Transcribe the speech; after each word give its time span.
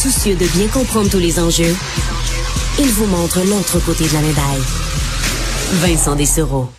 Soucieux 0.00 0.34
de 0.34 0.46
bien 0.56 0.66
comprendre 0.68 1.10
tous 1.10 1.18
les 1.18 1.38
enjeux, 1.38 1.76
il 2.78 2.86
vous 2.86 3.04
montre 3.04 3.40
l'autre 3.44 3.84
côté 3.84 4.08
de 4.08 4.14
la 4.14 4.20
médaille. 4.20 4.62
Vincent 5.82 6.16
Dessereau. 6.16 6.70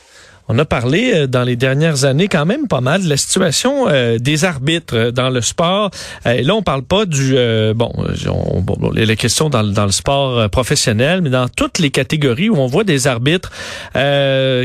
On 0.47 0.57
a 0.57 0.65
parlé 0.65 1.13
euh, 1.13 1.27
dans 1.27 1.43
les 1.43 1.55
dernières 1.55 2.03
années 2.03 2.27
quand 2.27 2.47
même 2.47 2.67
pas 2.67 2.81
mal 2.81 3.03
de 3.03 3.07
la 3.07 3.17
situation 3.17 3.87
euh, 3.87 4.17
des 4.17 4.43
arbitres 4.43 4.95
euh, 4.97 5.11
dans 5.11 5.29
le 5.29 5.41
sport. 5.41 5.91
et 6.25 6.41
là, 6.41 6.55
on 6.55 6.63
parle 6.63 6.81
pas 6.81 7.05
du 7.05 7.35
bon, 7.75 7.91
on, 8.27 8.61
bon, 8.61 8.89
les 8.89 9.15
questions 9.15 9.51
dans, 9.51 9.63
dans, 9.63 9.85
le 9.85 9.91
sport 9.91 10.49
professionnel, 10.49 11.21
mais 11.21 11.29
dans 11.29 11.47
toutes 11.47 11.77
les 11.77 11.91
catégories 11.91 12.49
où 12.49 12.55
on 12.57 12.65
voit 12.65 12.83
des 12.83 13.05
arbitres 13.05 13.51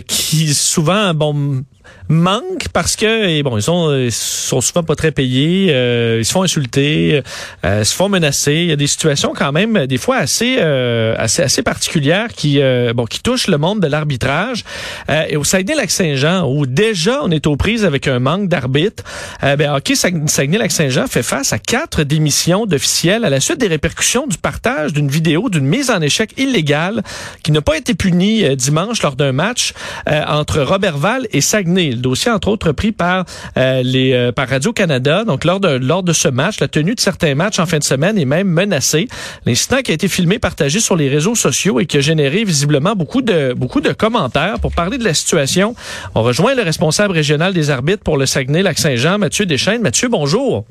qui 0.06 0.54
souvent 0.54 1.12
bon 1.12 1.62
manque 2.08 2.68
parce 2.72 2.96
que 2.96 3.26
et 3.28 3.42
bon 3.42 3.56
ils 3.56 3.62
sont 3.62 3.94
ils 3.94 4.12
sont 4.12 4.60
souvent 4.60 4.82
pas 4.82 4.94
très 4.94 5.10
payés, 5.10 5.68
euh, 5.70 6.18
ils 6.20 6.24
se 6.24 6.32
font 6.32 6.42
insulter, 6.42 7.22
euh, 7.64 7.84
se 7.84 7.94
font 7.94 8.08
menacer. 8.08 8.54
Il 8.54 8.66
y 8.66 8.72
a 8.72 8.76
des 8.76 8.86
situations 8.86 9.32
quand 9.34 9.52
même 9.52 9.86
des 9.86 9.98
fois 9.98 10.16
assez 10.16 10.56
euh, 10.58 11.14
assez 11.18 11.42
assez 11.42 11.62
particulières 11.62 12.28
qui 12.28 12.60
euh, 12.60 12.92
bon 12.92 13.04
qui 13.04 13.20
touchent 13.20 13.48
le 13.48 13.58
monde 13.58 13.80
de 13.80 13.86
l'arbitrage. 13.86 14.64
et 15.08 15.36
au 15.36 15.44
Saguenay-Lac-Saint-Jean 15.44 16.48
où 16.48 16.66
déjà 16.66 17.20
on 17.22 17.30
est 17.30 17.46
aux 17.46 17.56
prises 17.56 17.84
avec 17.84 18.08
un 18.08 18.18
manque 18.18 18.48
d'arbitres, 18.48 19.04
ben 19.42 19.70
hockey 19.74 19.94
Saguenay-Lac-Saint-Jean 19.94 21.06
fait 21.06 21.22
face 21.22 21.52
à 21.52 21.58
quatre 21.58 22.02
démissions 22.02 22.66
d'officiels 22.66 23.24
à 23.24 23.30
la 23.30 23.40
suite 23.40 23.58
des 23.58 23.68
répercussions 23.68 24.26
du 24.26 24.38
partage 24.38 24.92
d'une 24.92 25.08
vidéo 25.08 25.48
d'une 25.48 25.66
mise 25.66 25.90
en 25.90 26.00
échec 26.00 26.32
illégale 26.36 27.02
qui 27.42 27.52
n'a 27.52 27.62
pas 27.62 27.76
été 27.76 27.94
punie 27.94 28.56
dimanche 28.56 29.02
lors 29.02 29.16
d'un 29.16 29.32
match 29.32 29.72
entre 30.06 30.60
Robertval 30.60 31.26
et 31.32 31.40
Saguenay. 31.40 31.75
Le 31.76 31.96
dossier, 31.96 32.30
entre 32.30 32.48
autres, 32.48 32.72
pris 32.72 32.92
par 32.92 33.24
euh, 33.56 33.82
les 33.82 34.12
euh, 34.12 34.32
par 34.32 34.48
Radio-Canada. 34.48 35.24
Donc, 35.24 35.44
lors 35.44 35.60
de, 35.60 35.68
lors 35.68 36.02
de 36.02 36.12
ce 36.12 36.28
match, 36.28 36.60
la 36.60 36.68
tenue 36.68 36.94
de 36.94 37.00
certains 37.00 37.34
matchs 37.34 37.58
en 37.58 37.66
fin 37.66 37.78
de 37.78 37.84
semaine 37.84 38.18
est 38.18 38.24
même 38.24 38.48
menacée. 38.48 39.08
L'incident 39.44 39.78
qui 39.78 39.90
a 39.90 39.94
été 39.94 40.08
filmé, 40.08 40.38
partagé 40.38 40.80
sur 40.80 40.96
les 40.96 41.08
réseaux 41.08 41.34
sociaux 41.34 41.80
et 41.80 41.86
qui 41.86 41.98
a 41.98 42.00
généré 42.00 42.44
visiblement 42.44 42.94
beaucoup 42.94 43.22
de, 43.22 43.52
beaucoup 43.52 43.80
de 43.80 43.92
commentaires. 43.92 44.58
Pour 44.60 44.72
parler 44.72 44.98
de 44.98 45.04
la 45.04 45.14
situation, 45.14 45.74
on 46.14 46.22
rejoint 46.22 46.54
le 46.54 46.62
responsable 46.62 47.12
régional 47.12 47.52
des 47.52 47.70
arbitres 47.70 48.02
pour 48.02 48.16
le 48.16 48.26
Saguenay-Lac-Saint-Jean, 48.26 49.18
Mathieu 49.18 49.46
Deschaines. 49.46 49.82
Mathieu, 49.82 50.08
bonjour. 50.08 50.64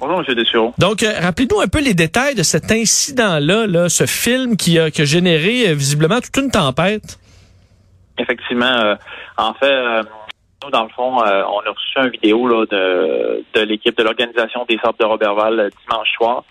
Bonjour, 0.00 0.24
M. 0.26 0.34
Dessureau. 0.34 0.74
Donc, 0.78 1.02
euh, 1.02 1.12
rappelez-nous 1.20 1.60
un 1.60 1.68
peu 1.68 1.80
les 1.80 1.94
détails 1.94 2.34
de 2.34 2.42
cet 2.42 2.72
incident-là, 2.72 3.66
là, 3.66 3.88
ce 3.88 4.06
film 4.06 4.56
qui 4.56 4.78
a, 4.78 4.90
qui 4.90 5.02
a 5.02 5.04
généré 5.04 5.74
visiblement 5.74 6.20
toute 6.20 6.36
une 6.38 6.50
tempête. 6.50 7.18
Effectivement. 8.18 8.96
en 9.36 9.54
fait, 9.54 9.72
dans 10.70 10.84
le 10.84 10.88
fond, 10.90 11.22
euh, 11.22 11.42
on 11.44 11.60
a 11.60 11.70
reçu 11.70 11.98
une 11.98 12.10
vidéo 12.10 12.46
là, 12.46 12.66
de, 12.66 13.44
de 13.54 13.60
l'équipe 13.62 13.96
de 13.96 14.02
l'organisation 14.02 14.64
des 14.68 14.78
Sables 14.82 14.98
de 14.98 15.04
Robertval 15.04 15.60
euh, 15.60 15.70
dimanche 15.86 16.10
soir, 16.12 16.44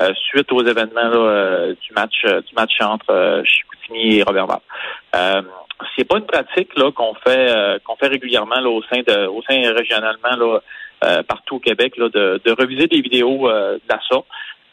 euh, 0.00 0.12
suite 0.14 0.50
aux 0.52 0.64
événements 0.64 1.10
du 1.10 1.92
match 1.94 2.24
du 2.24 2.54
match 2.54 2.80
entre 2.80 3.42
Chicoutimi 3.44 4.16
et 4.16 4.22
Robertval. 4.22 4.60
c'est 5.96 6.04
pas 6.04 6.18
une 6.18 6.26
pratique 6.26 6.76
là 6.76 6.90
qu'on 6.92 7.14
fait 7.14 7.80
qu'on 7.84 7.96
fait 7.96 8.08
régulièrement 8.08 8.60
là, 8.60 8.68
au 8.68 8.82
sein 8.84 9.00
de 9.00 9.26
au 9.26 9.42
sein 9.42 9.60
régionalement 9.72 10.36
là, 10.36 11.22
partout 11.24 11.56
au 11.56 11.60
Québec 11.60 11.96
là, 11.96 12.08
de, 12.08 12.40
de 12.44 12.52
reviser 12.52 12.86
des 12.86 13.00
vidéos 13.00 13.50
d'assaut. 13.88 14.24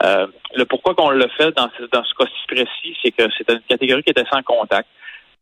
le 0.02 0.66
pourquoi 0.66 0.94
qu'on 0.94 1.10
le 1.10 1.28
fait 1.38 1.52
dans 1.58 1.70
ce, 1.78 1.84
dans 1.92 2.04
ce 2.04 2.14
cas-ci 2.16 2.48
précis, 2.48 2.98
c'est 3.04 3.12
que 3.12 3.24
c'est 3.38 3.50
une 3.52 3.62
catégorie 3.62 4.04
qui 4.04 4.12
était 4.12 4.30
sans 4.32 4.44
contact. 4.44 4.88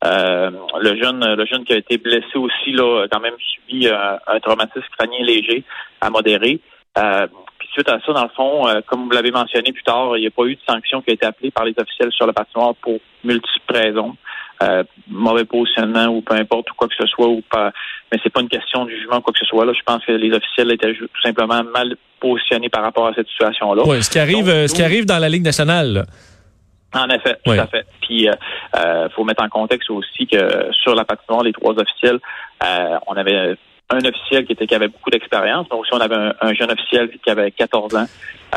Euh, 0.06 0.52
le 0.82 1.02
jeune, 1.02 1.24
le 1.36 1.46
jeune 1.46 1.64
qui 1.64 1.74
a 1.74 1.78
été 1.78 1.98
blessé 1.98 2.36
aussi 2.36 2.72
là, 2.72 3.04
a 3.04 3.08
quand 3.08 3.22
même 3.22 3.36
subi 3.38 3.88
euh, 3.88 4.18
un 4.28 4.40
traumatisme 4.40 4.86
crânien 4.98 5.24
léger 5.24 5.64
à 6.02 6.10
modéré. 6.10 6.60
Euh, 6.98 7.28
puis 7.58 7.70
suite 7.72 7.90
à 7.90 8.00
ça, 8.06 8.12
dans 8.12 8.24
le 8.24 8.30
fond, 8.36 8.66
comme 8.88 9.06
vous 9.06 9.12
l'avez 9.12 9.32
mentionné 9.32 9.72
plus 9.72 9.84
tard, 9.84 10.18
il 10.18 10.22
n'y 10.22 10.28
a 10.28 10.32
pas 10.32 10.44
eu 10.44 10.56
de 10.56 10.62
sanction 10.68 11.02
qui 11.02 11.12
a 11.12 11.14
été 11.14 11.26
appelée 11.26 11.52
par 11.52 11.66
les 11.66 11.74
officiels 11.78 12.12
sur 12.12 12.28
le 12.28 12.34
patinoire 12.34 12.76
pour 12.76 13.00
multiples 13.24 13.74
raisons. 13.74 14.16
mauvais 15.08 15.46
positionnement 15.46 16.08
ou 16.08 16.22
peu 16.22 16.36
importe 16.36 16.70
ou 16.72 16.74
quoi 16.76 16.88
que 16.88 16.96
ce 16.98 17.08
soit 17.08 17.28
ou 17.28 17.42
pas 17.50 17.72
mais 18.12 18.20
c'est 18.22 18.32
pas 18.32 18.42
une 18.42 18.50
question 18.50 18.86
de 18.86 18.92
jugement 18.92 19.18
ou 19.18 19.22
quoi 19.22 19.34
que 19.34 19.40
ce 19.40 19.46
soit 19.46 19.66
là 19.66 19.74
je 19.74 19.84
pense 19.84 20.06
que 20.06 20.12
les 20.12 20.32
officiels 20.32 20.72
étaient 20.72 20.94
tout 20.94 21.22
simplement 21.22 21.64
mal 21.64 21.96
positionnés 22.22 22.70
par 22.70 22.84
rapport 22.84 23.08
à 23.08 23.14
cette 23.14 23.28
situation 23.28 23.74
là 23.74 23.84
oui 23.86 24.04
ce 24.04 24.10
qui 24.10 24.20
arrive 24.20 24.68
ce 24.68 24.74
qui 24.74 24.84
arrive 24.84 25.06
dans 25.06 25.20
la 25.20 25.28
Ligue 25.28 25.44
nationale 25.44 26.06
en 26.94 27.10
effet, 27.10 27.38
tout 27.44 27.52
à 27.52 27.68
fait. 27.68 27.86
Puis, 28.02 28.28
euh, 28.28 28.34
euh, 28.78 29.10
faut 29.10 29.24
mettre 29.24 29.44
en 29.44 29.50
contexte 29.50 29.90
aussi 29.90 30.28
que 30.28 30.72
sur 30.72 30.96
la 30.96 31.06
patinoire, 31.06 31.44
les 31.44 31.54
trois 31.54 31.74
officiels, 31.74 32.20
euh, 32.64 32.98
on 33.08 33.14
avait 33.14 33.56
un 33.94 34.06
officiel 34.06 34.46
qui 34.46 34.54
était 34.54 34.68
qui 34.68 34.76
avait 34.76 34.88
beaucoup 34.88 35.10
d'expérience, 35.10 35.68
mais 35.72 35.78
aussi 35.78 35.92
on 35.94 36.00
avait 36.00 36.16
un, 36.16 36.54
jeune 36.54 36.72
officiel 36.72 37.10
qui 37.24 37.30
avait 37.30 37.52
14 37.52 37.96
ans, 37.96 38.06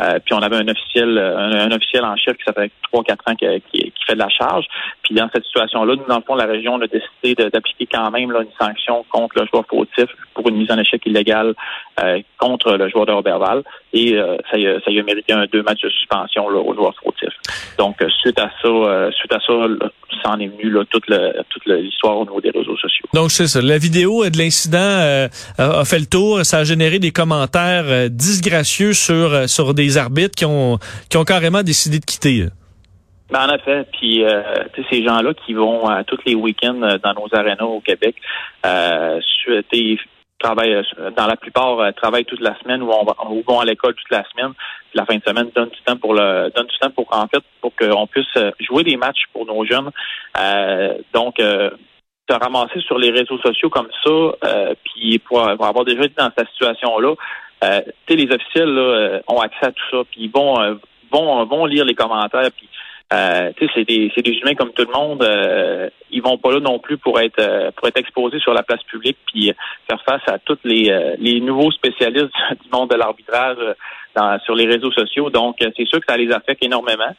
euh, 0.01 0.19
puis 0.23 0.33
on 0.33 0.39
avait 0.39 0.57
un 0.57 0.67
officiel 0.67 1.17
un, 1.17 1.71
officiel 1.71 2.03
en 2.05 2.15
chef 2.15 2.37
qui 2.37 2.43
s'appelle 2.43 2.69
3-4 2.93 3.13
ans 3.27 3.35
qui, 3.35 3.93
fait 4.05 4.13
de 4.13 4.19
la 4.19 4.29
charge. 4.29 4.65
Puis 5.03 5.15
dans 5.15 5.29
cette 5.33 5.43
situation-là, 5.45 5.95
nous, 5.95 6.05
dans 6.05 6.17
le 6.17 6.23
fond, 6.23 6.35
la 6.35 6.45
région 6.45 6.75
on 6.75 6.81
a 6.81 6.87
décidé 6.87 7.49
d'appliquer 7.49 7.87
quand 7.91 8.09
même 8.11 8.31
une 8.31 8.47
sanction 8.59 9.05
contre 9.09 9.39
le 9.39 9.47
joueur 9.47 9.65
fautif 9.67 10.09
pour 10.33 10.47
une 10.49 10.57
mise 10.57 10.71
en 10.71 10.77
échec 10.77 11.05
illégale 11.05 11.53
euh, 12.01 12.21
contre 12.37 12.73
le 12.73 12.89
joueur 12.89 13.05
de 13.05 13.11
Robertval. 13.11 13.63
Et 13.93 14.15
euh, 14.15 14.37
ça, 14.51 14.57
y 14.57 14.67
a, 14.67 15.03
mérité 15.03 15.33
un 15.33 15.45
deux 15.45 15.63
matchs 15.63 15.81
de 15.83 15.89
suspension 15.89 16.45
au 16.45 16.73
joueur 16.73 16.93
fautif. 17.03 17.29
Donc, 17.77 17.97
suite 18.21 18.39
à 18.39 18.49
ça, 18.61 19.11
suite 19.11 19.33
à 19.33 19.39
ça, 19.39 19.53
ça 20.27 20.33
en 20.33 20.39
est 20.39 20.47
venu 20.47 20.69
là, 20.69 20.83
toute, 20.89 21.05
toute 21.05 21.65
l'histoire 21.65 22.17
au 22.17 22.25
niveau 22.25 22.41
des 22.41 22.51
réseaux 22.51 22.77
sociaux. 22.77 23.05
Donc, 23.13 23.31
c'est 23.31 23.47
ça. 23.47 23.61
La 23.61 23.77
vidéo 23.77 24.29
de 24.29 24.37
l'incident 24.37 25.29
a 25.57 25.85
fait 25.85 25.99
le 25.99 26.05
tour. 26.05 26.45
Ça 26.45 26.59
a 26.59 26.63
généré 26.63 26.99
des 26.99 27.11
commentaires 27.11 28.09
disgracieux 28.09 28.93
sur, 28.93 29.47
sur 29.47 29.73
des 29.73 29.97
arbitres 29.97 30.35
qui 30.35 30.45
ont, 30.45 30.77
qui 31.09 31.17
ont 31.17 31.23
carrément 31.23 31.63
décidé 31.63 31.99
de 31.99 32.05
quitter. 32.05 32.47
Ben, 33.29 33.49
en 33.49 33.55
effet, 33.55 33.85
puis 33.91 34.23
euh, 34.23 34.41
ces 34.89 35.03
gens-là 35.03 35.33
qui 35.33 35.53
vont 35.53 35.89
euh, 35.89 36.01
tous 36.07 36.19
les 36.25 36.33
week-ends 36.33 36.81
euh, 36.81 36.97
dans 37.03 37.13
nos 37.13 37.27
arénas 37.33 37.65
au 37.65 37.81
Québec, 37.81 38.15
euh, 38.65 39.19
travaillent 40.39 40.81
dans 41.15 41.27
la 41.27 41.35
plupart 41.35 41.93
travaillent 41.95 42.25
toute 42.25 42.41
la 42.41 42.57
semaine 42.59 42.81
ou, 42.81 42.91
on 42.91 43.31
ou 43.31 43.43
vont 43.47 43.59
à 43.59 43.65
l'école 43.65 43.95
toute 43.95 44.11
la 44.11 44.23
semaine. 44.31 44.53
Puis 44.89 44.95
la 44.95 45.05
fin 45.05 45.15
de 45.15 45.23
semaine 45.23 45.49
donne 45.55 45.69
du 45.69 45.81
temps 45.85 45.97
pour 45.97 46.13
le 46.13 46.51
donne 46.55 46.67
du 46.67 46.77
temps 46.77 46.91
pour 46.91 47.07
en 47.11 47.27
fait 47.27 47.43
pour 47.61 47.75
qu'on 47.75 48.07
puisse 48.07 48.37
jouer 48.59 48.83
des 48.83 48.97
matchs 48.97 49.25
pour 49.33 49.45
nos 49.45 49.65
jeunes. 49.65 49.89
donc 51.13 51.35
se 52.29 52.35
ramasser 52.35 52.81
sur 52.81 52.97
les 52.97 53.09
réseaux 53.09 53.37
sociaux 53.39 53.69
comme 53.69 53.89
ça, 54.03 54.75
puis 54.83 55.17
pour, 55.19 55.47
avoir 55.47 55.85
déjà 55.85 56.01
été 56.01 56.15
dans 56.17 56.29
cette 56.37 56.49
situation-là, 56.49 57.15
euh, 57.63 57.81
les 58.09 58.29
officiels 58.31 58.69
là, 58.69 59.19
ont 59.27 59.39
accès 59.39 59.67
à 59.67 59.71
tout 59.71 59.83
ça, 59.91 59.97
puis 60.11 60.23
ils 60.23 60.31
vont 60.31 60.77
vont 61.11 61.45
vont 61.45 61.65
lire 61.65 61.85
les 61.85 61.95
commentaires, 61.95 62.49
puis 62.55 62.67
euh, 63.13 63.51
c'est 63.73 63.85
des, 63.85 64.11
des 64.17 64.31
humains 64.31 64.55
comme 64.55 64.73
tout 64.73 64.85
le 64.85 64.91
monde. 64.91 65.23
Euh, 65.23 65.89
ils 66.11 66.21
vont 66.21 66.37
pas 66.37 66.51
là 66.51 66.59
non 66.59 66.79
plus 66.79 66.97
pour 66.97 67.19
être 67.21 67.39
euh, 67.39 67.71
pour 67.71 67.87
être 67.87 67.97
exposés 67.97 68.39
sur 68.39 68.53
la 68.53 68.63
place 68.63 68.83
publique 68.83 69.17
puis 69.27 69.53
faire 69.89 70.03
face 70.03 70.21
à 70.27 70.39
tous 70.39 70.57
les, 70.65 70.89
euh, 70.89 71.15
les 71.17 71.39
nouveaux 71.39 71.71
spécialistes 71.71 72.33
du 72.63 72.69
monde 72.71 72.89
de 72.89 72.95
l'arbitrage 72.95 73.57
sur 74.45 74.55
les 74.55 74.65
réseaux 74.65 74.91
sociaux. 74.91 75.29
Donc, 75.29 75.57
c'est 75.59 75.85
sûr 75.85 75.99
que 75.99 76.05
ça 76.09 76.17
les 76.17 76.31
affecte 76.31 76.65
énormément. 76.65 77.15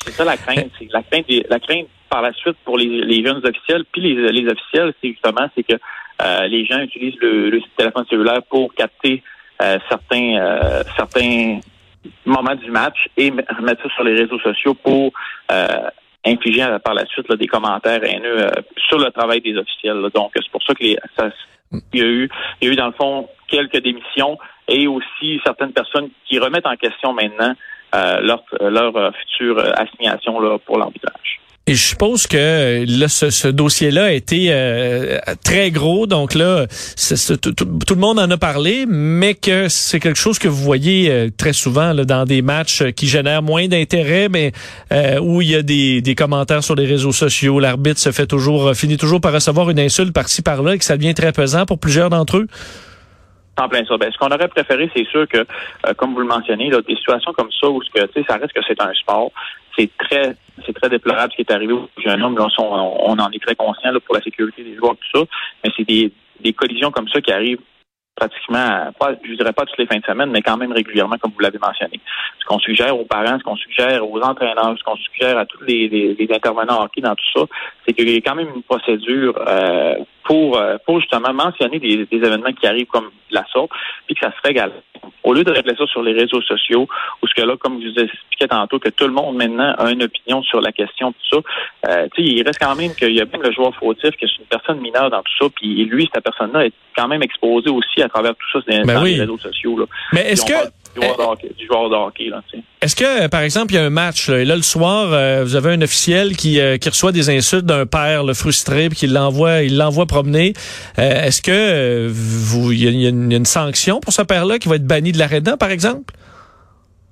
c'est 0.00 0.12
ça 0.12 0.24
la 0.24 0.38
crainte, 0.38 0.70
c'est 0.78 0.90
la 0.90 1.02
crainte, 1.02 1.26
la 1.50 1.60
crainte 1.60 1.86
par 2.08 2.22
la 2.22 2.32
suite 2.32 2.56
pour 2.64 2.78
les, 2.78 3.02
les 3.02 3.22
jeunes 3.22 3.46
officiels, 3.46 3.84
puis 3.92 4.00
les, 4.00 4.32
les 4.32 4.50
officiels, 4.50 4.94
c'est 5.02 5.10
justement 5.10 5.50
c'est 5.54 5.64
que 5.64 5.74
les 6.48 6.64
gens 6.64 6.78
utilisent 6.80 7.20
le, 7.20 7.50
le 7.50 7.60
téléphone 7.76 8.06
cellulaire 8.08 8.42
pour 8.48 8.72
capter 8.74 9.22
certains 9.60 10.82
certains 10.96 11.60
moment 12.24 12.54
du 12.54 12.70
match 12.70 13.08
et 13.16 13.30
mettre 13.30 13.82
ça 13.82 13.94
sur 13.94 14.04
les 14.04 14.14
réseaux 14.14 14.38
sociaux 14.40 14.74
pour 14.74 15.12
euh, 15.50 15.66
infliger 16.24 16.66
par 16.84 16.94
la 16.94 17.06
suite 17.06 17.30
des 17.32 17.46
commentaires 17.46 18.02
haineux 18.04 18.46
euh, 18.46 18.50
sur 18.88 18.98
le 18.98 19.10
travail 19.10 19.40
des 19.40 19.56
officiels. 19.56 20.00
Donc, 20.14 20.32
c'est 20.34 20.50
pour 20.50 20.62
ça 20.62 20.74
que 20.74 20.82
les, 20.82 20.98
il 21.92 22.00
y 22.00 22.02
a 22.02 22.06
eu, 22.06 22.28
il 22.60 22.68
y 22.68 22.70
a 22.70 22.72
eu 22.72 22.76
dans 22.76 22.86
le 22.86 22.92
fond 22.92 23.28
quelques 23.46 23.82
démissions 23.82 24.38
et 24.66 24.86
aussi 24.86 25.40
certaines 25.44 25.72
personnes 25.72 26.08
qui 26.26 26.38
remettent 26.38 26.66
en 26.66 26.76
question 26.76 27.12
maintenant 27.12 27.54
euh, 27.94 28.20
leur, 28.20 28.44
leur 28.60 29.14
future 29.16 29.58
assignation 29.76 30.40
là, 30.40 30.58
pour 30.58 30.78
l'arbitrage. 30.78 31.40
Et 31.68 31.74
je 31.74 31.84
suppose 31.88 32.26
que 32.26 32.86
là, 32.88 33.08
ce, 33.08 33.48
dossier-là 33.48 34.04
a 34.04 34.12
été 34.12 34.46
euh, 34.48 35.18
très 35.44 35.70
gros, 35.70 36.06
donc 36.06 36.34
là, 36.34 36.66
tout, 37.42 37.94
le 37.94 38.00
monde 38.00 38.18
en 38.18 38.30
a 38.30 38.38
parlé, 38.38 38.86
mais 38.88 39.34
que 39.34 39.68
c'est 39.68 40.00
quelque 40.00 40.18
chose 40.18 40.38
que 40.38 40.48
vous 40.48 40.62
voyez 40.62 41.10
euh, 41.10 41.28
très 41.36 41.52
souvent 41.52 41.94
dans 41.94 42.24
des 42.24 42.40
matchs 42.40 42.84
qui 42.96 43.06
génèrent 43.06 43.42
moins 43.42 43.68
d'intérêt, 43.68 44.30
mais 44.30 44.52
euh, 44.94 45.20
où 45.20 45.42
il 45.42 45.50
y 45.50 45.56
a 45.56 45.60
des, 45.62 46.00
des, 46.00 46.14
commentaires 46.14 46.64
sur 46.64 46.74
les 46.74 46.86
réseaux 46.86 47.12
sociaux, 47.12 47.60
l'arbitre 47.60 48.00
se 48.00 48.12
fait 48.12 48.26
toujours, 48.26 48.74
finit 48.74 48.96
toujours 48.96 49.20
par 49.20 49.34
recevoir 49.34 49.68
une 49.68 49.78
insulte 49.78 50.14
par-ci 50.14 50.40
par-là, 50.40 50.74
et 50.74 50.78
que 50.78 50.86
ça 50.86 50.96
devient 50.96 51.12
très 51.12 51.32
pesant 51.32 51.66
pour 51.66 51.78
plusieurs 51.78 52.08
d'entre 52.08 52.38
eux. 52.38 52.46
En 53.58 53.68
plein. 53.68 53.82
Ben, 53.82 54.12
ce 54.12 54.18
qu'on 54.18 54.28
aurait 54.28 54.48
préféré, 54.48 54.90
c'est 54.94 55.06
sûr 55.08 55.26
que, 55.26 55.44
comme 55.94 56.14
vous 56.14 56.20
le 56.20 56.26
mentionnez, 56.26 56.70
là, 56.70 56.80
des 56.80 56.96
situations 56.96 57.32
comme 57.32 57.50
ça 57.50 57.68
où 57.68 57.80
que, 57.80 58.22
ça 58.28 58.36
reste 58.36 58.52
que 58.52 58.60
c'est 58.66 58.80
un 58.80 58.92
sport, 58.94 59.32
c'est 59.76 59.90
très 59.98 60.36
c'est 60.66 60.72
très 60.72 60.88
déplorable 60.88 61.32
ce 61.32 61.36
qui 61.36 61.42
est 61.42 61.52
arrivé 61.52 61.72
au 61.72 61.88
jeune 62.04 62.22
homme. 62.22 62.36
Là, 62.36 62.46
on, 62.58 63.18
en 63.18 63.30
est 63.30 63.42
très 63.42 63.54
conscient 63.54 63.92
là, 63.92 64.00
pour 64.00 64.14
la 64.14 64.22
sécurité 64.22 64.62
des 64.62 64.76
joueurs, 64.76 64.96
tout 64.96 65.20
ça. 65.20 65.24
Mais 65.64 65.70
c'est 65.76 65.84
des, 65.84 66.12
des 66.40 66.52
collisions 66.52 66.90
comme 66.90 67.08
ça 67.08 67.20
qui 67.20 67.32
arrivent 67.32 67.60
pratiquement, 68.18 68.90
pas, 68.98 69.12
je 69.22 69.34
dirais 69.34 69.52
pas 69.52 69.64
toutes 69.64 69.78
les 69.78 69.86
fins 69.86 69.98
de 69.98 70.04
semaine, 70.04 70.30
mais 70.30 70.42
quand 70.42 70.56
même 70.56 70.72
régulièrement, 70.72 71.16
comme 71.18 71.30
vous 71.30 71.40
l'avez 71.40 71.58
mentionné. 71.58 72.00
Ce 72.40 72.44
qu'on 72.46 72.58
suggère 72.58 72.98
aux 72.98 73.04
parents, 73.04 73.38
ce 73.38 73.44
qu'on 73.44 73.56
suggère 73.56 74.08
aux 74.08 74.20
entraîneurs, 74.20 74.74
ce 74.76 74.82
qu'on 74.82 74.96
suggère 74.96 75.38
à 75.38 75.46
tous 75.46 75.62
les, 75.62 75.88
les, 75.88 76.28
intervenants 76.34 76.82
hockey 76.82 77.00
dans 77.00 77.14
tout 77.14 77.38
ça, 77.38 77.46
c'est 77.86 77.94
qu'il 77.94 78.10
y 78.10 78.16
a 78.16 78.20
quand 78.20 78.34
même 78.34 78.48
une 78.54 78.62
procédure 78.62 79.38
euh, 79.46 79.94
pour, 80.28 80.58
euh, 80.58 80.76
pour 80.84 81.00
justement 81.00 81.32
mentionner 81.32 81.78
des, 81.78 82.06
événements 82.12 82.52
qui 82.52 82.66
arrivent 82.66 82.86
comme 82.86 83.10
la 83.30 83.46
sorte, 83.50 83.70
puis 84.06 84.14
que 84.14 84.20
ça 84.20 84.30
se 84.30 84.46
régale. 84.46 84.72
Au 85.22 85.32
lieu 85.32 85.42
de 85.42 85.50
régler 85.50 85.74
ça 85.76 85.86
sur 85.86 86.02
les 86.02 86.12
réseaux 86.12 86.42
sociaux, 86.42 86.86
ou 87.22 87.26
ce 87.26 87.34
que 87.34 87.46
là, 87.46 87.56
comme 87.56 87.80
je 87.80 87.88
vous 87.88 87.98
expliquais 87.98 88.48
tantôt, 88.48 88.78
que 88.78 88.90
tout 88.90 89.06
le 89.06 89.12
monde 89.12 89.36
maintenant 89.36 89.74
a 89.78 89.90
une 89.90 90.02
opinion 90.02 90.42
sur 90.42 90.60
la 90.60 90.70
question, 90.70 91.12
tout 91.12 91.36
ça, 91.36 91.38
euh, 91.88 92.08
il 92.18 92.42
reste 92.42 92.58
quand 92.60 92.74
même 92.74 92.94
qu'il 92.94 93.14
y 93.14 93.22
a 93.22 93.24
bien 93.24 93.40
le 93.42 93.52
joueur 93.52 93.74
fautif, 93.76 94.10
que 94.10 94.26
c'est 94.26 94.38
une 94.38 94.48
personne 94.50 94.80
mineure 94.80 95.08
dans 95.08 95.22
tout 95.22 95.32
ça, 95.40 95.46
puis 95.56 95.84
lui, 95.86 96.10
cette 96.12 96.24
personne-là 96.24 96.66
est 96.66 96.72
quand 96.94 97.08
même 97.08 97.22
exposée 97.22 97.70
aussi 97.70 98.02
à 98.02 98.08
travers 98.08 98.32
tout 98.34 98.60
ça 98.60 98.64
ben 98.68 98.84
dans 98.84 99.02
les 99.02 99.20
réseaux 99.20 99.38
sociaux. 99.38 99.78
Là. 99.78 99.86
Mais 100.12 100.32
est-ce 100.32 100.44
que 100.44 100.68
du 100.94 101.66
joueur 101.66 101.90
de 101.90 101.94
hockey. 101.94 102.30
Est-ce 102.80 102.96
que, 102.96 103.28
par 103.28 103.40
exemple, 103.40 103.72
il 103.72 103.76
y 103.76 103.78
a 103.78 103.84
un 103.84 103.90
match, 103.90 104.28
là, 104.28 104.40
et 104.40 104.44
là, 104.44 104.56
le 104.56 104.62
soir, 104.62 105.12
euh, 105.12 105.42
vous 105.44 105.56
avez 105.56 105.72
un 105.72 105.82
officiel 105.82 106.36
qui, 106.36 106.60
euh, 106.60 106.78
qui 106.78 106.88
reçoit 106.88 107.12
des 107.12 107.30
insultes 107.30 107.66
d'un 107.66 107.86
père 107.86 108.24
le 108.24 108.34
frustré, 108.34 108.88
puis 108.88 108.98
qui 108.98 109.06
l'envoie, 109.06 109.62
il 109.62 109.76
l'envoie 109.76 110.06
promener. 110.06 110.52
Euh, 110.98 111.24
est-ce 111.24 111.42
que 111.42 112.08
vous, 112.08 112.72
il 112.72 113.00
y, 113.00 113.06
a 113.06 113.10
une 113.10 113.44
sanction 113.44 114.00
pour 114.00 114.12
ce 114.12 114.22
père-là 114.22 114.58
qui 114.58 114.68
va 114.68 114.76
être 114.76 114.86
banni 114.86 115.12
de 115.12 115.18
l'aréna, 115.18 115.56
par 115.56 115.70
exemple? 115.70 116.14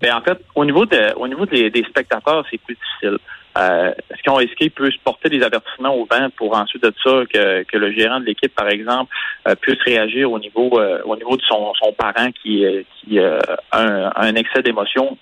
Ben, 0.01 0.15
en 0.15 0.21
fait, 0.21 0.39
au 0.55 0.65
niveau 0.65 0.85
de, 0.87 1.15
au 1.17 1.27
niveau 1.27 1.47
des 1.47 1.85
spectateurs, 1.89 2.45
c'est 2.51 2.59
plus 2.59 2.77
difficile. 2.77 3.19
Euh, 3.57 3.93
est-ce 4.11 4.23
qu'on 4.25 4.41
est 4.41 4.55
qu'il 4.55 4.71
peut 4.71 4.91
se 4.91 4.99
porter 5.03 5.29
des 5.29 5.43
avertissements 5.43 5.95
au 5.95 6.07
vent 6.11 6.29
pour 6.37 6.57
ensuite 6.57 6.83
de 6.83 6.93
ça 7.03 7.23
que, 7.33 7.77
le 7.77 7.93
gérant 7.93 8.21
de 8.21 8.27
l'équipe, 8.27 8.55
par 8.55 8.69
exemple, 8.69 9.13
euh, 9.49 9.55
puisse 9.55 9.81
réagir 9.83 10.31
au 10.31 10.39
niveau 10.39 10.79
euh, 10.79 11.01
au 11.05 11.17
niveau 11.17 11.37
de 11.37 11.43
son, 11.43 11.73
son 11.75 11.93
parent 11.93 12.31
qui, 12.43 12.65
qui 13.01 13.19
a 13.19 13.39
un 13.73 14.35
excès 14.35 14.63
d'émotion? 14.63 15.17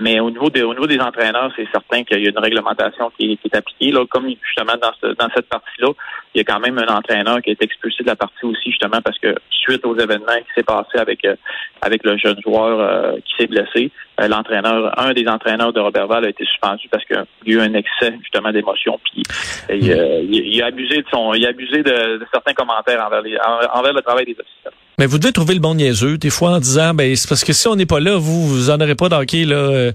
Mais 0.00 0.20
au 0.20 0.30
niveau 0.30 0.50
des, 0.50 0.62
au 0.62 0.74
niveau 0.74 0.86
des 0.86 1.00
entraîneurs, 1.00 1.50
c'est 1.56 1.68
certain 1.70 2.04
qu'il 2.04 2.22
y 2.22 2.26
a 2.26 2.30
une 2.30 2.38
réglementation 2.38 3.10
qui, 3.18 3.38
est 3.42 3.56
appliquée. 3.56 3.92
Là, 3.92 4.04
comme 4.08 4.28
justement 4.28 4.74
dans, 4.80 4.92
dans 5.14 5.28
cette 5.34 5.48
partie-là, 5.48 5.88
il 6.34 6.38
y 6.38 6.40
a 6.40 6.44
quand 6.44 6.60
même 6.60 6.78
un 6.78 6.94
entraîneur 6.94 7.40
qui 7.40 7.50
a 7.50 7.52
été 7.52 7.64
expulsé 7.64 8.02
de 8.02 8.08
la 8.08 8.16
partie 8.16 8.44
aussi, 8.44 8.70
justement, 8.70 9.00
parce 9.02 9.18
que 9.18 9.34
suite 9.50 9.84
aux 9.84 9.98
événements 9.98 10.36
qui 10.38 10.52
s'est 10.54 10.62
passé 10.62 10.98
avec 10.98 11.24
euh, 11.24 11.34
avec 11.82 12.04
le 12.04 12.16
jeune 12.16 12.40
joueur 12.42 12.80
euh, 12.80 13.16
qui 13.24 13.34
s'est 13.38 13.46
blessé, 13.46 13.90
euh, 14.20 14.28
l'entraîneur, 14.28 14.98
un 14.98 15.12
des 15.12 15.26
entraîneurs 15.28 15.72
de 15.72 15.80
Robertval 15.80 16.24
a 16.24 16.28
été 16.28 16.44
suspendu 16.44 16.88
parce 16.90 17.04
qu'il 17.04 17.16
y 17.46 17.54
a 17.54 17.56
eu 17.56 17.60
un 17.60 17.74
excès 17.74 18.14
justement 18.22 18.52
d'émotion. 18.52 18.98
Puis 19.04 19.22
il, 19.70 20.62
a 20.62 20.66
abusé 20.66 20.98
de 20.98 21.06
son, 21.10 21.34
il 21.34 21.44
a 21.46 21.50
abusé 21.50 21.82
de, 21.82 22.20
certains 22.32 22.54
commentaires 22.54 23.04
envers 23.04 23.22
les, 23.22 23.36
envers 23.72 23.92
le 23.92 24.02
travail 24.02 24.24
des 24.24 24.36
officiels. 24.38 24.72
Mais 24.98 25.04
vous 25.04 25.18
devez 25.18 25.32
trouver 25.32 25.52
le 25.52 25.60
bon 25.60 25.74
niaiseux, 25.74 26.16
des 26.16 26.30
fois, 26.30 26.52
en 26.52 26.58
disant, 26.58 26.94
ben, 26.94 27.14
c'est 27.16 27.28
parce 27.28 27.44
que 27.44 27.52
si 27.52 27.68
on 27.68 27.76
n'est 27.76 27.84
pas 27.84 28.00
là, 28.00 28.16
vous, 28.16 28.48
vous 28.48 28.70
en 28.70 28.80
aurez 28.80 28.94
pas 28.94 29.10
d'hockey, 29.10 29.44
là. 29.44 29.56
Euh, 29.56 29.92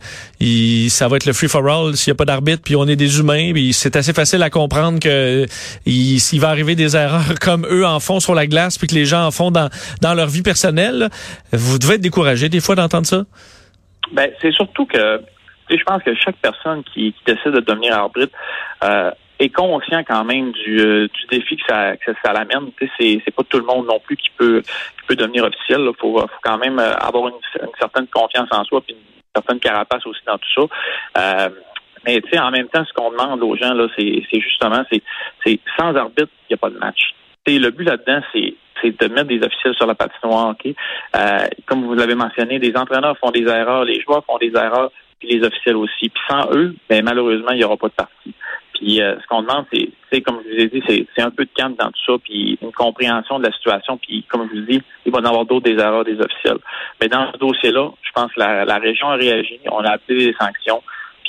ça 0.89 1.07
va 1.07 1.15
être 1.15 1.25
le 1.25 1.33
free 1.33 1.47
for 1.47 1.67
all 1.67 1.95
s'il 1.95 2.11
n'y 2.11 2.15
a 2.15 2.17
pas 2.17 2.25
d'arbitre, 2.25 2.61
puis 2.63 2.75
on 2.75 2.85
est 2.85 2.95
des 2.95 3.19
humains, 3.19 3.51
puis 3.51 3.73
c'est 3.73 3.95
assez 3.95 4.13
facile 4.13 4.43
à 4.43 4.51
comprendre 4.51 4.99
que 4.99 5.47
s'il 5.87 6.39
va 6.39 6.49
arriver 6.49 6.75
des 6.75 6.95
erreurs 6.95 7.39
comme 7.41 7.65
eux 7.65 7.83
en 7.83 7.99
font 7.99 8.19
sur 8.19 8.35
la 8.35 8.45
glace, 8.45 8.77
puis 8.77 8.87
que 8.87 8.93
les 8.93 9.05
gens 9.05 9.25
en 9.25 9.31
font 9.31 9.49
dans, 9.49 9.69
dans 10.01 10.13
leur 10.13 10.27
vie 10.27 10.43
personnelle. 10.43 11.09
Vous 11.51 11.79
devez 11.79 11.95
être 11.95 12.01
découragé, 12.01 12.47
des 12.47 12.59
fois, 12.59 12.75
d'entendre 12.75 13.07
ça? 13.07 13.23
Ben, 14.11 14.29
c'est 14.39 14.51
surtout 14.51 14.85
que, 14.85 15.19
je 15.69 15.83
pense 15.83 16.03
que 16.03 16.13
chaque 16.13 16.37
personne 16.43 16.83
qui, 16.93 17.15
décide 17.25 17.53
de 17.53 17.59
devenir 17.61 17.97
arbitre, 17.97 18.33
euh, 18.83 19.09
est 19.41 19.49
conscient 19.49 20.03
quand 20.03 20.23
même 20.23 20.51
du, 20.51 20.79
euh, 20.79 21.07
du 21.07 21.37
défi 21.37 21.57
que 21.57 21.63
ça, 21.67 21.97
que 21.97 22.11
ça 22.23 22.31
l'amène. 22.31 22.71
C'est, 22.79 23.21
c'est 23.25 23.35
pas 23.35 23.43
tout 23.43 23.57
le 23.57 23.65
monde 23.65 23.87
non 23.87 23.99
plus 23.99 24.15
qui 24.15 24.29
peut, 24.37 24.61
qui 24.61 25.07
peut 25.07 25.15
devenir 25.15 25.43
officiel. 25.43 25.81
Il 25.81 25.93
faut, 25.99 26.19
faut, 26.19 26.27
quand 26.43 26.59
même 26.59 26.79
euh, 26.79 26.93
avoir 26.93 27.27
une, 27.27 27.69
certaine 27.79 28.07
confiance 28.07 28.49
en 28.51 28.63
soi 28.63 28.81
puis 28.81 28.93
une 28.93 29.01
certaine 29.35 29.59
carapace 29.59 30.05
aussi 30.05 30.21
dans 30.27 30.37
tout 30.37 30.67
ça. 30.67 31.45
Euh, 31.45 31.49
mais 32.05 32.21
tu 32.21 32.29
sais, 32.29 32.39
en 32.39 32.51
même 32.51 32.67
temps, 32.67 32.83
ce 32.85 32.93
qu'on 32.93 33.11
demande 33.11 33.41
aux 33.43 33.55
gens, 33.55 33.73
là, 33.73 33.87
c'est, 33.97 34.23
justement, 34.31 34.83
c'est, 34.91 35.59
sans 35.77 35.95
arbitre, 35.95 36.31
il 36.49 36.51
n'y 36.51 36.55
a 36.55 36.57
pas 36.57 36.69
de 36.69 36.77
match. 36.77 37.13
Le 37.47 37.69
but 37.69 37.83
là-dedans, 37.83 38.21
c'est 38.31 38.53
c'est 38.81 38.99
de 38.99 39.13
mettre 39.13 39.27
des 39.27 39.43
officiels 39.43 39.75
sur 39.75 39.85
la 39.85 39.93
patinoire. 39.93 40.49
Okay? 40.49 40.75
Comme 41.67 41.85
vous 41.85 41.93
l'avez 41.93 42.15
mentionné, 42.15 42.57
des 42.57 42.75
entraîneurs 42.75 43.15
font 43.19 43.29
des 43.29 43.43
erreurs, 43.43 43.85
les 43.85 44.01
joueurs 44.01 44.25
font 44.25 44.39
des 44.39 44.51
erreurs, 44.55 44.91
puis 45.19 45.29
les 45.29 45.45
officiels 45.45 45.75
aussi. 45.75 46.09
Puis 46.09 46.23
sans 46.27 46.49
eux, 46.55 46.75
ben, 46.89 47.03
malheureusement, 47.03 47.51
il 47.51 47.57
n'y 47.57 47.63
aura 47.63 47.77
pas 47.77 47.89
de 47.89 47.93
partie. 47.93 48.33
Puis 48.81 48.99
euh, 48.99 49.15
ce 49.21 49.27
qu'on 49.27 49.43
demande, 49.43 49.65
c'est, 49.71 50.21
comme 50.21 50.39
je 50.43 50.55
vous 50.55 50.59
ai 50.59 50.67
dit, 50.67 51.05
c'est, 51.15 51.21
un 51.21 51.29
peu 51.29 51.45
de 51.45 51.51
calme 51.55 51.75
dans 51.77 51.91
tout 51.91 52.13
ça, 52.13 52.13
puis 52.23 52.57
une 52.63 52.71
compréhension 52.71 53.37
de 53.37 53.45
la 53.45 53.53
situation. 53.53 53.97
Puis 53.97 54.25
comme 54.27 54.49
je 54.51 54.59
vous 54.59 54.65
dis, 54.65 54.81
il 55.05 55.11
va 55.11 55.19
y 55.19 55.21
en 55.21 55.25
avoir 55.25 55.45
d'autres 55.45 55.69
des 55.69 55.79
erreurs 55.79 56.03
des 56.03 56.19
officiels. 56.19 56.57
Mais 56.99 57.07
dans 57.07 57.31
ce 57.31 57.37
dossier-là, 57.37 57.91
je 58.01 58.11
pense 58.11 58.33
que 58.33 58.39
la, 58.39 58.65
la 58.65 58.77
région 58.79 59.09
a 59.09 59.15
réagi. 59.15 59.59
On 59.71 59.81
a 59.81 59.91
appelé 59.91 60.25
des 60.25 60.33
sanctions. 60.33 60.81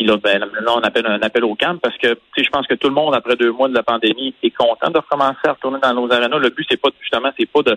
Là, 0.02 0.16
ben, 0.16 0.44
on 0.66 0.80
appelle 0.80 1.06
un 1.06 1.20
appel 1.20 1.44
au 1.44 1.54
camp 1.54 1.78
parce 1.80 1.96
que 1.98 2.16
je 2.36 2.48
pense 2.50 2.66
que 2.66 2.74
tout 2.74 2.88
le 2.88 2.94
monde, 2.94 3.14
après 3.14 3.36
deux 3.36 3.52
mois 3.52 3.68
de 3.68 3.74
la 3.74 3.82
pandémie, 3.82 4.34
est 4.42 4.50
content 4.50 4.90
de 4.90 4.98
recommencer 4.98 5.46
à 5.46 5.52
retourner 5.52 5.78
dans 5.82 5.94
nos 5.94 6.12
arénas. 6.12 6.38
Le 6.38 6.50
but, 6.50 6.66
c'est 6.70 6.80
pas 6.80 6.90
justement, 7.00 7.30
c'est 7.38 7.50
pas 7.50 7.62
de 7.62 7.76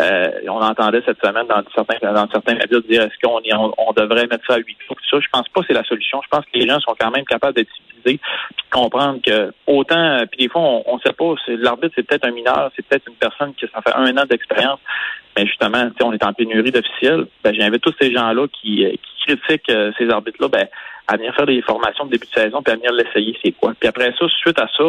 euh, 0.00 0.30
on 0.48 0.62
entendait 0.62 1.02
cette 1.04 1.20
semaine 1.22 1.46
dans 1.48 1.62
certains 1.74 1.98
dans 2.00 2.28
certains 2.30 2.54
médias 2.54 2.80
dire 2.80 3.02
est-ce 3.02 3.18
qu'on 3.22 3.40
on, 3.78 3.92
devrait 3.92 4.26
mettre 4.26 4.46
ça 4.46 4.54
à 4.54 4.58
huit 4.58 4.76
jours. 4.86 4.96
Ça, 5.10 5.18
je 5.20 5.28
pense 5.30 5.48
pas 5.48 5.60
que 5.60 5.66
c'est 5.66 5.74
la 5.74 5.84
solution. 5.84 6.20
Je 6.22 6.28
pense 6.28 6.44
que 6.44 6.58
les 6.58 6.66
gens 6.66 6.80
sont 6.80 6.94
quand 6.98 7.10
même 7.10 7.24
capables 7.24 7.54
d'être 7.54 7.68
civilisés 7.76 8.18
puis 8.56 8.66
de 8.66 8.70
comprendre 8.70 9.20
que 9.20 9.52
autant 9.66 10.24
puis 10.30 10.46
des 10.46 10.48
fois 10.48 10.62
on, 10.62 10.82
on 10.86 10.98
sait 11.00 11.12
pas, 11.12 11.34
l'arbitre 11.48 11.92
c'est 11.94 12.06
peut-être 12.06 12.26
un 12.26 12.32
mineur, 12.32 12.70
c'est 12.74 12.86
peut-être 12.86 13.06
une 13.06 13.16
personne 13.16 13.54
qui 13.54 13.66
ça 13.72 13.82
fait 13.82 13.94
un 13.94 14.16
an 14.16 14.24
d'expérience, 14.28 14.80
mais 15.36 15.46
justement, 15.46 15.90
on 16.02 16.12
est 16.12 16.24
en 16.24 16.32
pénurie 16.32 16.70
d'officiels. 16.70 17.26
Ben, 17.42 17.54
j'invite 17.54 17.82
tous 17.82 17.94
ces 18.00 18.12
gens-là 18.12 18.46
qui, 18.48 18.84
qui 18.86 19.26
critiquent 19.26 19.70
euh, 19.70 19.92
ces 19.98 20.10
arbitres-là, 20.10 20.48
ben, 20.48 20.68
à 21.08 21.16
venir 21.16 21.34
faire 21.34 21.46
des 21.46 21.62
formations 21.62 22.06
de 22.06 22.10
début 22.12 22.26
de 22.26 22.40
saison, 22.40 22.62
puis 22.62 22.72
à 22.72 22.76
venir 22.76 22.92
l'essayer, 22.92 23.36
c'est 23.42 23.52
quoi? 23.52 23.74
Puis 23.78 23.88
après 23.88 24.12
ça, 24.18 24.28
suite 24.28 24.58
à 24.58 24.68
ça, 24.76 24.84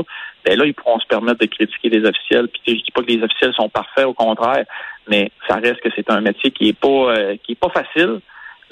ben 0.46 0.58
là, 0.58 0.66
ils 0.66 0.74
pourront 0.74 1.00
se 1.00 1.08
permettre 1.08 1.40
de 1.40 1.46
critiquer 1.48 1.90
les 1.90 2.06
officiels. 2.08 2.48
Puis 2.48 2.62
je 2.80 2.84
dis 2.84 2.92
pas 2.94 3.02
que 3.02 3.12
les 3.12 3.24
officiels 3.24 3.54
sont 3.54 3.70
parfaits, 3.70 4.06
au 4.06 4.14
contraire, 4.14 4.66
mais 5.08 5.32
ça 5.48 5.56
reste 5.56 5.82
que 5.82 5.90
c'est 5.96 6.10
un 6.12 6.22
métier 6.22 6.52
qui 6.52 6.70
est 6.70 6.80
pas 6.80 6.88
euh, 6.88 7.36
qui 7.44 7.54
est 7.54 7.60
pas 7.60 7.70
facile. 7.70 8.20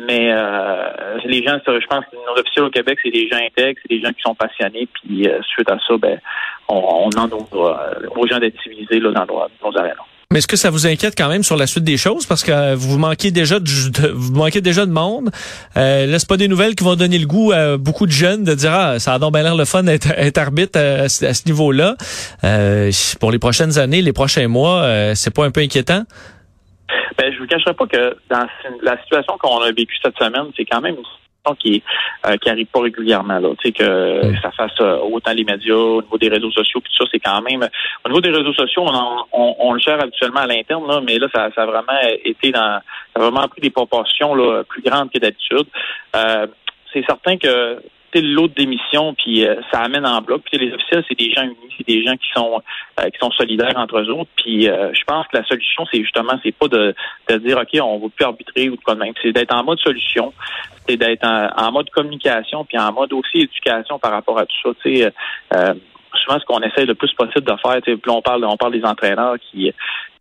Mais 0.08 0.32
euh, 0.32 1.18
les 1.26 1.44
gens, 1.44 1.60
je 1.66 1.86
pense 1.86 2.06
que 2.06 2.16
nos 2.16 2.40
officiels 2.40 2.66
au 2.66 2.70
Québec, 2.70 2.98
c'est 3.04 3.12
des 3.12 3.28
gens 3.28 3.38
intègres, 3.38 3.80
c'est 3.82 3.94
des 3.94 4.02
gens 4.02 4.12
qui 4.12 4.22
sont 4.22 4.34
passionnés. 4.34 4.88
Puis 4.94 5.28
euh, 5.28 5.42
suite 5.44 5.70
à 5.70 5.78
ça, 5.88 5.98
ben, 5.98 6.20
on, 6.70 7.06
on 7.06 7.10
demande 7.10 7.34
aux, 7.34 8.28
gens 8.28 8.40
d'être 8.40 8.60
civilisés 8.62 9.00
là, 9.00 9.12
dans 9.12 9.26
nos, 9.26 9.44
nos 9.64 9.78
arénas. 9.78 10.06
Mais 10.32 10.40
est-ce 10.40 10.48
que 10.48 10.56
ça 10.56 10.70
vous 10.70 10.88
inquiète 10.88 11.14
quand 11.18 11.28
même 11.28 11.44
sur 11.44 11.58
la 11.58 11.68
suite 11.68 11.84
des 11.84 11.98
choses? 11.98 12.26
Parce 12.26 12.44
que 12.44 12.74
vous 12.74 12.98
manquez 12.98 13.32
déjà 13.32 13.60
de, 13.60 13.68
vous 14.14 14.34
manquez 14.34 14.62
déjà 14.62 14.86
de 14.86 14.92
monde. 14.92 15.30
Euh, 15.76 16.06
là, 16.06 16.20
c'est 16.20 16.30
pas 16.30 16.38
des 16.38 16.48
nouvelles 16.48 16.74
qui 16.74 16.86
vont 16.86 16.96
donner 16.96 17.20
le 17.20 17.28
goût 17.28 17.52
à 17.52 17.78
beaucoup 17.78 18.06
de 18.06 18.12
jeunes 18.12 18.46
de 18.46 18.56
dire 18.56 18.72
ah 18.72 18.98
ça 19.00 19.14
a 19.14 19.20
donc 19.20 19.34
bien 19.34 19.44
l'air 19.44 19.56
le 19.56 19.66
fun 19.66 19.84
d'être 19.84 20.38
arbitre 20.38 20.80
à, 20.80 21.10
ce 21.10 21.46
niveau-là. 21.48 21.98
Euh, 22.46 22.92
pour 23.20 23.32
les 23.32 23.40
prochaines 23.40 23.78
années, 23.78 24.02
les 24.02 24.14
prochains 24.14 24.48
mois, 24.48 24.84
euh, 24.84 25.12
c'est 25.16 25.36
pas 25.36 25.44
un 25.44 25.52
peu 25.52 25.60
inquiétant? 25.60 26.04
Ben, 27.18 27.34
je 27.34 27.38
vous 27.38 27.48
cacherai 27.48 27.74
pas 27.74 27.88
que 27.88 28.16
dans 28.30 28.46
la 28.84 29.02
situation 29.02 29.38
qu'on 29.38 29.60
a 29.60 29.72
vécue 29.74 29.96
cette 30.02 30.18
semaine, 30.18 30.46
c'est 30.56 30.66
quand 30.66 30.80
même 30.80 30.96
qui 31.60 31.82
euh, 32.26 32.38
qui 32.38 32.50
arrive 32.50 32.68
pas 32.68 32.82
régulièrement 32.82 33.40
là. 33.40 33.50
Tu 33.60 33.68
sais 33.68 33.72
que 33.72 34.22
ça 34.42 34.52
fasse 34.52 34.80
euh, 34.80 34.98
autant 34.98 35.34
les 35.34 35.44
médias 35.44 35.74
au 35.74 36.02
niveau 36.02 36.18
des 36.18 36.30
réseaux 36.30 36.52
sociaux 36.52 36.80
puis 36.82 36.92
tout 36.96 37.04
ça 37.04 37.10
c'est 37.12 37.20
quand 37.20 37.42
même 37.42 37.68
au 38.06 38.10
niveau 38.10 38.22
des 38.22 38.30
réseaux 38.30 38.54
sociaux 38.54 38.86
on, 38.86 39.56
on, 39.60 39.74
le 39.74 39.80
gère 39.80 40.02
habituellement 40.02 40.42
à 40.42 40.48
l'interne 40.48 40.88
là 40.88 41.02
mais 41.02 41.18
là 41.18 41.28
ça, 41.34 41.50
ça 41.56 41.64
a 41.64 41.66
vraiment 41.66 42.00
été 42.24 42.52
dans 42.52 42.80
ça 43.16 43.16
a 43.16 43.20
vraiment 43.20 43.48
pris 43.48 43.62
des 43.62 43.72
proportions 43.72 44.36
là 44.36 44.64
plus 44.64 44.82
grandes 44.82 45.12
que 45.12 45.20
d'habitude. 45.20 45.68
Euh, 46.16 46.48
c'est 46.94 47.04
certain 47.06 47.38
que 47.38 47.82
l'autre 48.20 48.54
démission, 48.56 49.14
puis 49.14 49.46
euh, 49.46 49.56
ça 49.72 49.82
amène 49.82 50.06
en 50.06 50.22
bloc. 50.22 50.42
Puis 50.44 50.58
les 50.58 50.74
officiels, 50.74 51.04
c'est 51.08 51.18
des 51.18 51.32
gens 51.32 51.44
unis, 51.44 51.74
c'est 51.78 51.88
des 51.88 52.04
gens 52.04 52.16
qui 52.16 52.30
sont 52.36 52.62
euh, 53.00 53.10
qui 53.10 53.18
sont 53.20 53.32
solidaires 53.32 53.78
entre 53.78 54.00
eux 54.00 54.10
autres. 54.10 54.30
Puis 54.36 54.70
euh, 54.70 54.92
je 54.94 55.04
pense 55.06 55.28
que 55.28 55.38
la 55.38 55.46
solution, 55.46 55.86
c'est 55.92 56.02
justement, 56.02 56.34
c'est 56.44 56.52
pas 56.52 56.68
de, 56.68 56.94
de 57.30 57.38
dire 57.38 57.58
OK, 57.58 57.80
on 57.82 58.00
va 58.00 58.08
plus 58.10 58.26
arbitrer 58.26 58.70
ou 58.70 58.76
de 58.76 58.82
quoi 58.82 58.96
de 58.96 59.00
même. 59.00 59.14
C'est 59.22 59.32
d'être 59.32 59.56
en 59.56 59.64
mode 59.64 59.80
solution, 59.80 60.34
c'est 60.88 60.98
d'être 60.98 61.26
en, 61.26 61.72
mode 61.72 61.90
communication, 61.90 62.66
puis 62.66 62.78
en 62.78 62.92
mode 62.92 63.14
aussi 63.14 63.40
éducation 63.40 64.00
par 64.00 64.12
rapport 64.12 64.38
à 64.38 64.46
tout 64.46 64.56
ça. 64.64 64.70
Tu 64.84 64.98
sais, 64.98 65.14
souvent 66.24 66.40
ce 66.40 66.46
qu'on 66.46 66.62
essaie 66.62 66.86
le 66.86 66.96
plus 66.96 67.14
possible 67.14 67.46
de 67.46 67.56
faire, 67.62 67.82
puis 67.82 67.98
on 68.10 68.22
parle, 68.22 68.44
on 68.46 68.58
parle 68.58 68.74
des 68.74 68.84
entraîneurs 68.84 69.38
qui 69.40 69.72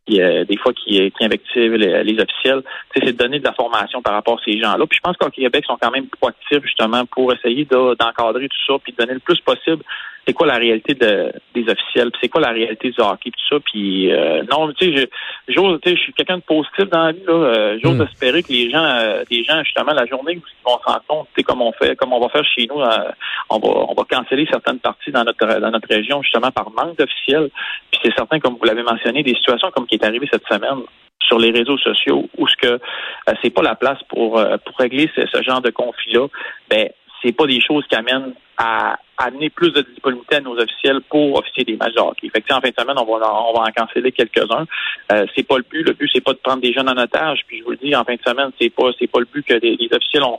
des 0.09 0.57
fois 0.63 0.73
qui, 0.73 1.11
qui 1.11 1.25
invectivent 1.25 1.75
les, 1.75 2.03
les 2.05 2.23
officiels, 2.23 2.63
c'est 2.95 3.05
de 3.05 3.13
donner 3.13 3.39
de 3.39 3.45
la 3.45 3.53
formation 3.53 4.03
par 4.03 4.15
rapport 4.15 4.39
à 4.39 4.45
ces 4.45 4.59
gens-là. 4.59 4.87
Puis 4.87 4.97
je 4.97 5.01
pense 5.01 5.17
qu'au 5.17 5.31
Québec 5.31 5.65
sont 5.67 5.79
quand 5.81 5.91
même 5.91 6.07
proactifs 6.09 6.63
justement 6.63 7.05
pour 7.07 7.33
essayer 7.33 7.65
d'encadrer 7.65 8.49
tout 8.49 8.73
ça, 8.73 8.79
puis 8.83 8.93
de 8.93 8.97
donner 8.97 9.15
le 9.15 9.21
plus 9.21 9.41
possible 9.41 9.83
c'est 10.31 10.35
quoi 10.35 10.47
la 10.47 10.59
réalité 10.59 10.95
de, 10.95 11.33
des 11.55 11.69
officiels, 11.69 12.13
c'est 12.21 12.29
quoi 12.29 12.41
la 12.41 12.51
réalité 12.53 12.91
du 12.91 13.01
hockey, 13.01 13.31
tout 13.31 13.57
ça. 13.57 13.57
Puis 13.65 14.13
euh, 14.13 14.45
non, 14.49 14.73
tu 14.73 14.95
sais, 14.97 15.11
j'ose, 15.49 15.81
je 15.85 15.97
suis 15.97 16.13
quelqu'un 16.13 16.37
de 16.37 16.43
positif 16.43 16.89
dans 16.89 17.07
la 17.07 17.13
vie. 17.13 17.25
Là, 17.27 17.33
euh, 17.33 17.79
j'ose 17.83 17.99
hmm. 17.99 18.03
espérer 18.03 18.43
que 18.45 18.53
les 18.53 18.71
gens, 18.71 18.85
euh, 18.85 19.25
les 19.29 19.43
gens 19.43 19.61
justement, 19.65 19.93
la 19.93 20.07
journée 20.07 20.37
où 20.37 20.41
ils 20.41 20.65
vont 20.65 20.79
se 20.79 20.85
rendre 20.85 21.03
compte, 21.09 21.27
tu 21.35 21.41
sais, 21.41 21.43
comme 21.43 21.63
on 21.63 21.73
fait, 21.73 21.97
comme 21.97 22.13
on 22.13 22.21
va 22.21 22.29
faire 22.29 22.45
chez 22.45 22.69
nous, 22.71 22.77
on 22.77 23.59
va, 23.59 23.67
on 23.89 23.95
va 23.95 24.05
canceller 24.09 24.47
certaines 24.49 24.79
parties 24.79 25.11
dans 25.11 25.25
notre 25.25 25.59
dans 25.61 25.71
notre 25.73 25.89
région 25.89 26.23
justement 26.23 26.53
par 26.53 26.71
manque 26.71 26.97
d'officiels. 26.97 27.51
Puis 27.91 28.01
c'est 28.05 28.15
certain, 28.15 28.39
comme 28.39 28.55
vous 28.55 28.65
l'avez 28.65 28.85
mentionné, 28.85 29.25
des 29.25 29.35
situations 29.35 29.73
comme 29.73 29.87
qui 29.87 29.97
est 29.97 30.05
arrivé 30.05 30.29
cette 30.31 30.47
semaine 30.47 30.83
sur 31.27 31.41
les 31.41 31.51
réseaux 31.51 31.79
sociaux 31.79 32.29
où 32.39 32.47
ce 32.47 32.57
que 32.57 32.69
euh, 32.69 33.35
c'est 33.43 33.51
pas 33.51 33.63
la 33.63 33.75
place 33.75 33.99
pour 34.09 34.39
euh, 34.39 34.59
pour 34.65 34.77
régler 34.79 35.11
ce, 35.17 35.27
ce 35.27 35.43
genre 35.43 35.61
de 35.61 35.71
conflit-là, 35.71 36.29
ben 36.69 36.89
c'est 37.21 37.33
pas 37.33 37.47
des 37.47 37.61
choses 37.61 37.85
qui 37.89 37.97
amènent 37.97 38.33
à 38.63 38.99
amener 39.17 39.49
plus 39.49 39.71
de 39.71 39.81
disponibilité 39.81 40.37
à 40.37 40.41
nos 40.41 40.59
officiels 40.59 41.01
pour 41.09 41.39
officier 41.39 41.65
des 41.65 41.77
matchs 41.77 41.95
de 41.95 42.01
hockey. 42.01 42.27
Effectivement, 42.27 42.59
en 42.59 42.61
fin 42.61 42.69
de 42.69 42.75
semaine, 42.79 42.97
on 42.99 43.05
va 43.05 43.33
on 43.33 43.55
va 43.55 43.63
en 43.63 43.73
canceller 43.75 44.13
quelques-uns. 44.13 44.67
Euh, 45.13 45.27
c'est 45.35 45.47
pas 45.47 45.57
le 45.57 45.65
but. 45.69 45.83
Le 45.83 45.95
but, 45.95 46.11
c'est 46.13 46.21
pas 46.23 46.35
de 46.35 46.39
prendre 46.39 46.61
des 46.61 46.73
jeunes 46.75 46.89
en 46.89 46.97
otage. 46.97 47.41
Puis 47.47 47.61
je 47.61 47.65
vous 47.65 47.71
le 47.71 47.79
dis, 47.79 47.97
en 47.97 48.05
fin 48.05 48.15
de 48.15 48.23
semaine, 48.27 48.51
c'est 48.61 48.69
pas 48.69 48.91
c'est 48.99 49.07
pas 49.07 49.21
le 49.21 49.29
but 49.33 49.47
que 49.47 49.55
les, 49.55 49.77
les 49.77 49.89
officiels 49.95 50.25
on, 50.25 50.39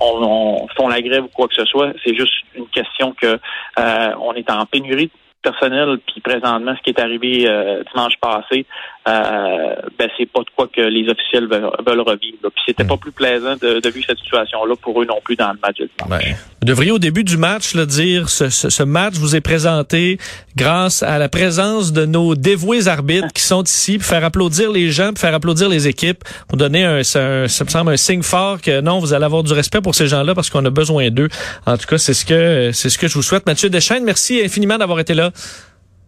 on, 0.00 0.66
font 0.76 0.88
la 0.88 1.00
grève 1.00 1.24
ou 1.24 1.28
quoi 1.28 1.46
que 1.46 1.54
ce 1.54 1.64
soit. 1.64 1.92
C'est 2.04 2.16
juste 2.16 2.34
une 2.56 2.66
question 2.68 3.12
que 3.12 3.38
euh, 3.78 4.10
on 4.20 4.32
est 4.34 4.50
en 4.50 4.66
pénurie 4.66 5.10
personnel, 5.42 5.98
puis 6.06 6.20
présentement, 6.20 6.74
ce 6.76 6.82
qui 6.82 6.90
est 6.90 7.00
arrivé 7.00 7.48
euh, 7.48 7.82
dimanche 7.94 8.14
passé, 8.20 8.66
euh, 9.08 9.74
ben 9.98 10.10
c'est 10.18 10.30
pas 10.30 10.40
de 10.40 10.50
quoi 10.54 10.68
que 10.68 10.82
les 10.82 11.08
officiels 11.08 11.48
veulent, 11.48 11.70
veulent 11.86 12.00
revivre. 12.00 12.36
Puis 12.42 12.62
c'était 12.66 12.84
pas 12.84 12.98
plus 12.98 13.12
plaisant 13.12 13.56
de, 13.56 13.80
de 13.80 13.88
vivre 13.88 14.04
cette 14.06 14.18
situation-là 14.18 14.74
pour 14.80 15.00
eux 15.00 15.06
non 15.06 15.20
plus 15.24 15.36
dans 15.36 15.52
le 15.52 15.58
match. 15.62 15.78
Ouais. 16.10 16.36
Vous 16.60 16.66
devriez 16.66 16.90
au 16.90 16.98
début 16.98 17.24
du 17.24 17.38
match 17.38 17.74
le 17.74 17.86
dire, 17.86 18.28
ce, 18.28 18.50
ce, 18.50 18.68
ce, 18.68 18.82
match 18.82 19.14
vous 19.14 19.34
est 19.34 19.40
présenté 19.40 20.18
grâce 20.54 21.02
à 21.02 21.18
la 21.18 21.30
présence 21.30 21.92
de 21.92 22.04
nos 22.04 22.34
dévoués 22.34 22.88
arbitres 22.88 23.32
qui 23.32 23.42
sont 23.42 23.62
ici, 23.62 23.96
pour 23.96 24.06
faire 24.06 24.24
applaudir 24.24 24.70
les 24.70 24.90
gens, 24.90 25.08
pour 25.08 25.18
faire 25.18 25.34
applaudir 25.34 25.70
les 25.70 25.88
équipes, 25.88 26.22
pour 26.48 26.58
donner 26.58 26.84
un, 26.84 26.98
un, 26.98 27.02
ça 27.48 27.64
me 27.64 27.70
semble 27.70 27.92
un 27.92 27.96
signe 27.96 28.22
fort 28.22 28.60
que 28.60 28.82
non, 28.82 28.98
vous 28.98 29.14
allez 29.14 29.24
avoir 29.24 29.42
du 29.42 29.54
respect 29.54 29.80
pour 29.80 29.94
ces 29.94 30.08
gens-là 30.08 30.34
parce 30.34 30.50
qu'on 30.50 30.64
a 30.66 30.70
besoin 30.70 31.08
d'eux. 31.10 31.30
En 31.66 31.78
tout 31.78 31.86
cas, 31.86 31.96
c'est 31.96 32.14
ce 32.14 32.26
que 32.26 32.70
c'est 32.72 32.90
ce 32.90 32.98
que 32.98 33.08
je 33.08 33.14
vous 33.14 33.22
souhaite. 33.22 33.46
Mathieu 33.46 33.70
Deschênes, 33.70 34.04
merci 34.04 34.42
infiniment 34.44 34.76
d'avoir 34.76 35.00
été 35.00 35.14
là. 35.14 35.30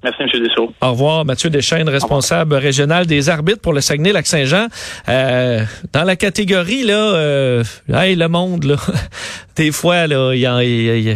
Merci, 0.02 0.22
M. 0.22 0.28
Dessau. 0.42 0.72
Au 0.80 0.90
revoir, 0.90 1.24
Mathieu 1.24 1.48
Deschênes, 1.48 1.88
responsable 1.88 2.54
régional 2.54 3.06
des 3.06 3.28
arbitres 3.28 3.60
pour 3.60 3.72
le 3.72 3.80
Saguenay-Lac-Saint-Jean. 3.80 4.66
Euh, 5.08 5.64
dans 5.92 6.02
la 6.02 6.16
catégorie, 6.16 6.82
là, 6.82 7.14
euh, 7.14 7.64
hey, 7.92 8.16
le 8.16 8.28
monde, 8.28 8.64
là, 8.64 8.76
des 9.56 9.70
fois, 9.70 10.06
là, 10.06 10.34
y 10.34 10.44
a, 10.44 10.62
y 10.64 11.10
a, 11.10 11.14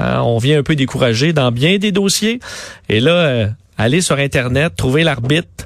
hein, 0.00 0.20
on 0.22 0.38
vient 0.38 0.58
un 0.58 0.62
peu 0.62 0.74
découragé 0.74 1.32
dans 1.32 1.52
bien 1.52 1.78
des 1.78 1.92
dossiers. 1.92 2.40
Et 2.88 3.00
là, 3.00 3.12
euh, 3.12 3.46
aller 3.78 4.00
sur 4.00 4.18
Internet, 4.18 4.74
trouver 4.76 5.04
l'arbitre 5.04 5.64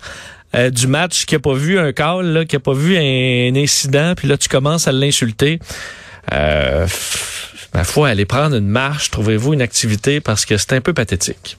euh, 0.54 0.70
du 0.70 0.86
match 0.86 1.26
qui 1.26 1.34
a 1.34 1.38
pas 1.38 1.52
vu 1.52 1.78
un 1.78 1.92
call, 1.92 2.26
là, 2.26 2.44
qui 2.44 2.56
a 2.56 2.60
pas 2.60 2.72
vu 2.72 2.96
un, 2.96 3.54
incident, 3.54 4.14
puis 4.16 4.28
là, 4.28 4.38
tu 4.38 4.48
commences 4.48 4.88
à 4.88 4.92
l'insulter. 4.92 5.58
Euh, 6.32 6.86
ma 7.74 7.84
foi, 7.84 8.08
aller 8.08 8.24
prendre 8.24 8.56
une 8.56 8.68
marche, 8.68 9.10
trouvez-vous 9.10 9.52
une 9.52 9.62
activité 9.62 10.20
parce 10.20 10.46
que 10.46 10.56
c'est 10.56 10.72
un 10.72 10.80
peu 10.80 10.94
pathétique. 10.94 11.58